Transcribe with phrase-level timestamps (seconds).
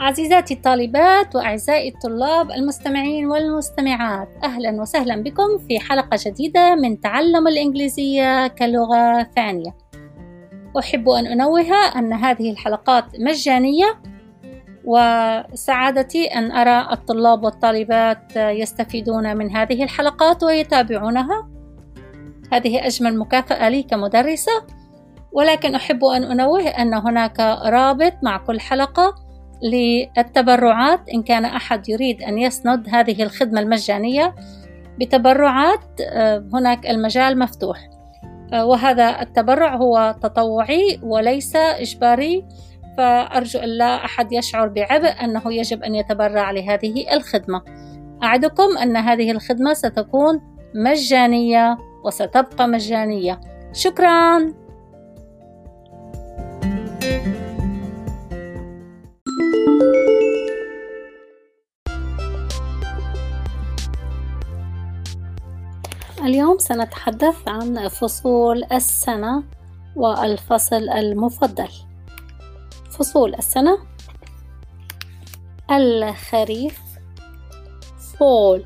[0.00, 8.46] عزيزاتي الطالبات وأعزائي الطلاب المستمعين والمستمعات أهلا وسهلا بكم في حلقة جديدة من تعلم الإنجليزية
[8.46, 9.74] كلغة ثانية.
[10.78, 13.98] أحب أن أنوه أن هذه الحلقات مجانية
[14.84, 21.48] وسعادتي أن أرى الطلاب والطالبات يستفيدون من هذه الحلقات ويتابعونها.
[22.52, 24.52] هذه أجمل مكافأة لي كمدرسة
[25.32, 29.27] ولكن أحب أن أنوه أن هناك رابط مع كل حلقة
[29.62, 34.34] للتبرعات إن كان أحد يريد أن يسند هذه الخدمة المجانية
[35.00, 36.00] بتبرعات
[36.54, 37.78] هناك المجال مفتوح.
[38.52, 42.44] وهذا التبرع هو تطوعي وليس إجباري
[42.96, 47.62] فأرجو أن لا أحد يشعر بعبء أنه يجب أن يتبرع لهذه الخدمة.
[48.22, 50.40] أعدكم أن هذه الخدمة ستكون
[50.74, 53.40] مجانية وستبقى مجانية.
[53.72, 54.54] شكراً.
[66.28, 69.44] اليوم سنتحدث عن فصول السنة
[69.96, 71.68] والفصل المفضل.
[72.90, 73.78] فصول السنة
[75.70, 76.80] الخريف
[78.18, 78.64] fall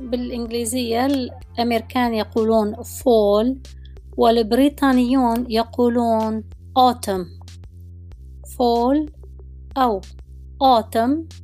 [0.00, 3.58] بالإنجليزية الأمريكان يقولون fall
[4.16, 6.44] والبريطانيون يقولون
[6.78, 7.26] autumn.
[8.58, 9.12] fall
[9.76, 10.00] أو
[10.62, 11.34] autumn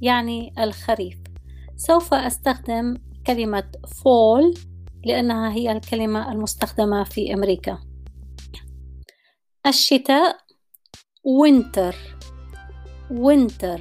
[0.00, 1.18] يعني الخريف.
[1.76, 3.64] سوف أستخدم كلمة
[4.02, 4.54] fall
[5.04, 7.78] لأنها هي الكلمة المستخدمة في أمريكا.
[9.66, 10.36] الشتاء
[11.26, 11.94] winter
[13.10, 13.80] winter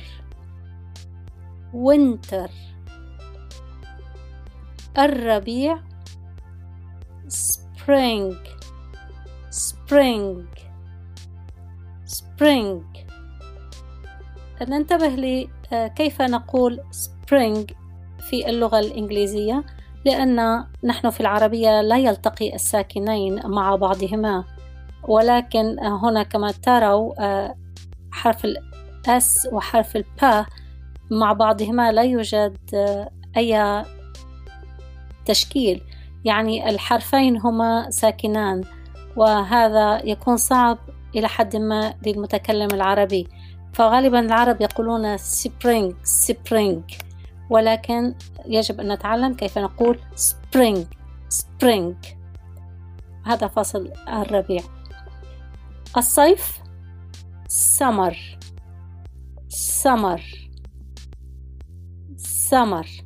[1.73, 2.49] winter.
[4.97, 5.83] الربيع
[7.27, 8.35] spring
[9.49, 10.45] spring
[12.05, 12.83] spring.
[14.61, 15.07] ننتبه
[15.71, 17.73] لكيف نقول spring
[18.29, 19.65] في اللغة الإنجليزية؟
[20.05, 24.43] لأن نحن في العربية لا يلتقي الساكنين مع بعضهما.
[25.07, 27.13] ولكن هنا كما تروا
[28.11, 30.45] حرف ال S وحرف ال P
[31.11, 32.57] مع بعضهما لا يوجد
[33.37, 33.83] أي
[35.25, 35.81] تشكيل.
[36.25, 38.63] يعني الحرفين هما ساكنان
[39.15, 40.77] وهذا يكون صعب
[41.15, 43.27] إلى حد ما للمتكلم العربي.
[43.73, 46.83] فغالبا العرب يقولون spring spring
[47.49, 48.15] ولكن
[48.45, 50.79] يجب أن نتعلم كيف نقول spring
[51.33, 52.07] spring.
[53.25, 54.63] هذا فصل الربيع.
[55.97, 56.59] الصيف
[57.49, 58.15] summer.
[59.83, 60.21] summer.
[62.49, 63.03] summer.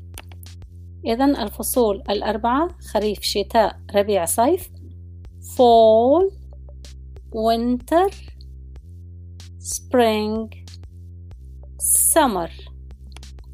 [1.05, 4.69] إذا الفصول الأربعة خريف شتاء ربيع صيف.
[5.55, 6.31] fall
[7.31, 8.13] winter.
[9.59, 10.49] spring
[11.79, 12.66] summer.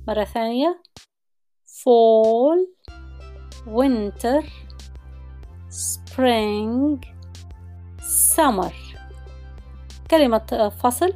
[0.08, 0.84] مرة ثانية
[1.66, 2.68] fall
[3.66, 4.44] winter
[5.70, 7.00] spring
[8.36, 8.74] summer
[10.12, 11.14] كلمة فصل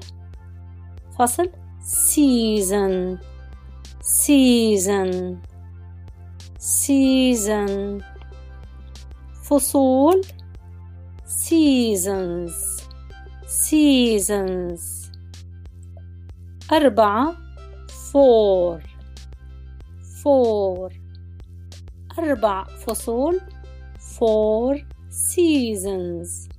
[1.20, 3.18] فصل season
[4.02, 5.38] season
[6.60, 8.04] season
[9.44, 10.22] فصول
[11.26, 12.54] seasons
[13.48, 15.12] seasons
[16.72, 17.47] أربعة
[18.12, 18.82] four
[20.24, 20.92] four
[22.20, 23.42] أربع فصول
[23.98, 24.78] four
[25.10, 26.50] seasons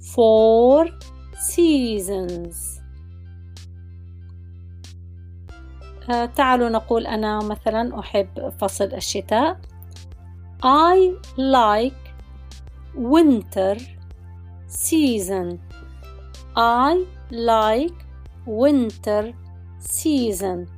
[0.00, 0.90] four
[1.34, 2.78] seasons
[6.10, 9.60] آه تعالوا نقول أنا مثلا أحب فصل الشتاء
[10.64, 12.02] I like
[12.96, 13.76] winter
[14.66, 15.58] season
[16.56, 17.98] I like
[18.46, 19.32] winter
[19.78, 20.77] season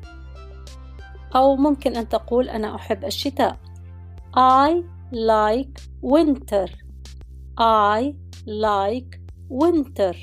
[1.37, 3.59] أو ممكن أن تقول أنا أحب الشتاء.
[4.37, 6.71] I like winter.
[7.61, 8.15] I
[8.47, 10.17] like winter.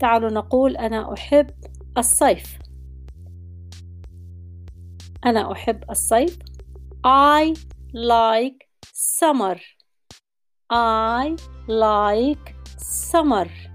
[0.00, 1.50] تعالوا نقول أنا أحب
[1.98, 2.58] الصيف.
[5.26, 6.38] أنا أحب الصيف.
[7.06, 7.54] I
[7.94, 9.58] like summer.
[10.72, 11.36] I
[11.68, 13.67] like summer.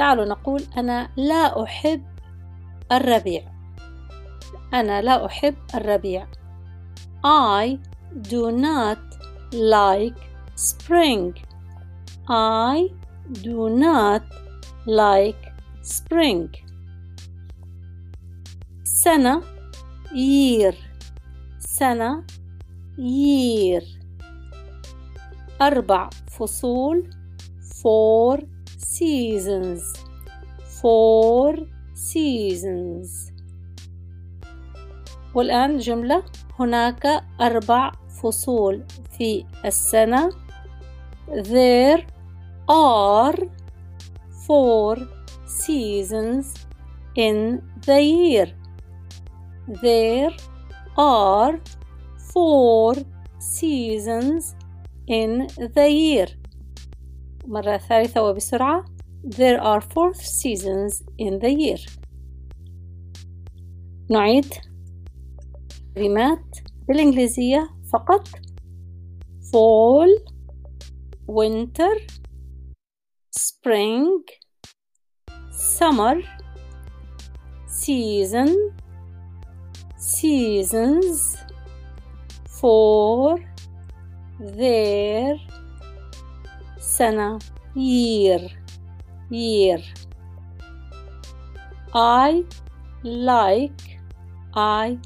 [0.00, 2.04] تعالوا نقول أنا لا أحب
[2.92, 3.42] الربيع.
[4.74, 6.26] أنا لا أحب الربيع.
[7.26, 7.78] I
[8.14, 8.98] do not
[9.52, 10.20] like
[10.56, 11.34] spring.
[12.30, 12.88] I
[13.42, 14.22] do not
[14.86, 15.52] like
[15.82, 16.48] spring.
[18.84, 19.42] سنة
[20.12, 20.74] year.
[21.58, 22.24] سنة
[22.98, 23.84] year.
[25.62, 27.10] أربع فصول.
[27.82, 29.81] four seasons
[30.81, 31.55] four
[31.93, 33.31] seasons
[35.35, 36.23] والآن جملة
[36.59, 37.91] هناك أربع
[38.21, 38.83] فصول
[39.17, 40.29] في السنة
[41.27, 42.05] There
[42.69, 43.35] are
[44.45, 44.95] four
[45.45, 46.53] seasons
[47.15, 48.47] in the year.
[49.81, 50.31] There
[50.97, 51.59] are
[52.31, 52.95] four
[53.39, 54.55] seasons
[55.07, 56.27] in the year.
[57.46, 58.84] مرة ثالثة وبسرعة.
[59.24, 61.80] There are four seasons in the year.
[64.10, 64.54] نعيد
[65.94, 66.44] كلمات
[66.88, 68.28] بالإنجليزية فقط.
[69.50, 70.10] fall
[71.26, 71.94] winter
[73.30, 74.22] spring
[75.50, 76.22] summer
[77.66, 78.50] season
[79.96, 81.36] seasons
[82.60, 83.38] for
[84.38, 85.34] their
[86.80, 87.38] سنة.
[87.76, 88.40] Year.
[89.30, 89.80] Year.
[91.94, 92.44] I
[93.04, 93.82] like.
[94.56, 94.98] I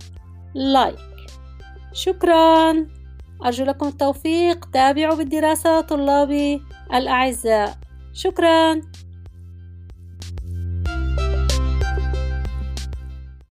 [0.54, 1.30] like.
[1.92, 2.86] شكرا.
[3.44, 4.64] أرجو لكم التوفيق.
[4.64, 6.62] تابعوا بالدراسة طلابي
[6.94, 7.78] الأعزاء.
[8.12, 8.80] شكرا.